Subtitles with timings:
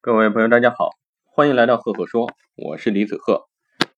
[0.00, 0.92] 各位朋友，大家好，
[1.24, 3.48] 欢迎来到赫赫说，我是李子赫。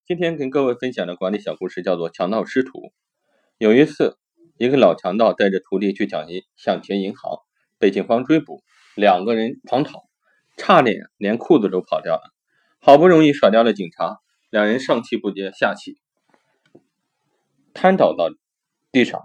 [0.03, 2.79] 今天跟各位分享的管理小故事叫做《强盗师徒》。
[3.59, 4.17] 有一次，
[4.57, 7.37] 一个老强盗带着徒弟去抢银抢劫银行，
[7.77, 8.63] 被警方追捕，
[8.95, 10.05] 两个人狂逃，
[10.57, 12.33] 差点连裤子都跑掉了。
[12.79, 14.17] 好不容易甩掉了警察，
[14.49, 15.99] 两人上气不接下气，
[17.75, 18.31] 瘫倒到
[18.91, 19.21] 地上。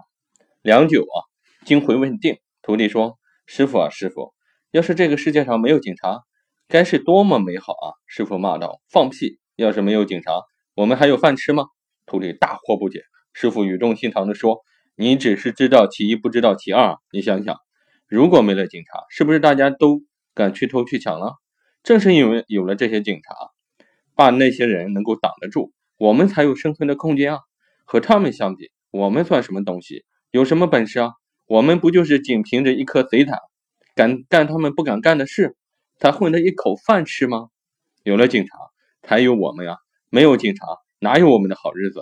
[0.61, 1.25] 良久啊，
[1.65, 3.17] 惊魂未定，徒弟说
[3.47, 4.35] ：“师傅啊，师傅，
[4.69, 6.21] 要是这个世界上没有警察。”
[6.69, 7.95] 该是多么美好啊！
[8.07, 9.39] 师傅骂道：“放屁！
[9.55, 10.41] 要是没有警察，
[10.75, 11.67] 我们还有饭吃吗？”
[12.05, 13.03] 徒弟大惑不解。
[13.31, 14.59] 师傅语重心长地说
[14.97, 16.97] ：“你只是知道其一，不知道其二。
[17.13, 17.55] 你想想，
[18.05, 20.01] 如果没了警察，是不是大家都
[20.35, 21.35] 敢去偷去抢了？
[21.83, 23.33] 正是因为有了这些警察，
[24.13, 27.39] 把那些人能够挡得住，我们才有生存的空间啊！
[27.85, 30.03] 和他们相比，我们算什么东西？
[30.31, 31.11] 有什么本事啊？
[31.45, 33.39] 我们不就是仅凭着一颗贼胆，
[33.95, 35.55] 敢干他们不敢干的事？”
[35.99, 37.49] 才混得一口饭吃吗？
[38.03, 38.51] 有了警察，
[39.01, 39.77] 才有我们呀！
[40.11, 40.63] 没有警察，
[40.99, 42.01] 哪有我们的好日子？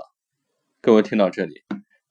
[0.81, 1.61] 各位听到这里，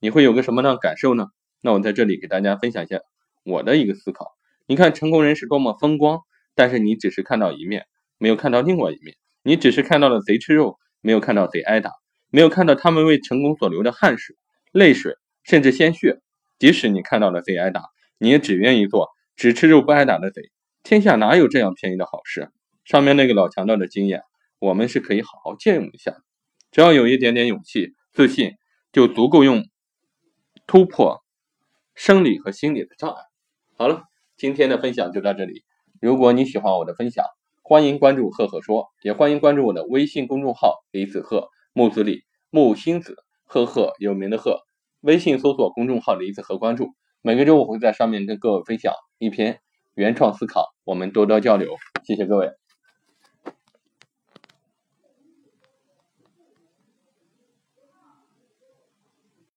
[0.00, 1.26] 你会有个什么样的感受呢？
[1.60, 3.00] 那我在这里给大家分享一下
[3.44, 4.32] 我的一个思考。
[4.66, 6.20] 你看成功人士多么风光，
[6.54, 7.84] 但是你只是看到一面，
[8.16, 9.14] 没有看到另外一面。
[9.42, 11.90] 你只是看到了贼吃肉，没有看到贼挨打，
[12.30, 14.36] 没有看到他们为成功所流的汗水、
[14.72, 16.22] 泪水，甚至鲜血。
[16.58, 17.82] 即使你看到了贼挨打，
[18.16, 20.50] 你也只愿意做只吃肉不挨打的贼。
[20.84, 22.50] 天下哪有这样便宜的好事？
[22.84, 24.20] 上面那个老强盗的经验，
[24.58, 26.14] 我们是可以好好借用一下。
[26.70, 28.52] 只要有一点点勇气、自信，
[28.92, 29.64] 就足够用
[30.66, 31.24] 突破
[31.94, 33.22] 生理和心理的障碍。
[33.78, 34.02] 好了，
[34.36, 35.64] 今天的分享就到这里。
[36.02, 37.24] 如果你喜欢我的分享，
[37.62, 44.60] 欢迎关注赫赫说，也欢迎关注我的微信公众号李子赫木子李木星子赫赫有名的赫。
[45.00, 46.90] 微信搜索公众号李子赫，关注。
[47.22, 49.62] 每个周我会在上面跟各位分享一篇。
[49.94, 52.50] 原创思考，我们多多交流，谢谢各位。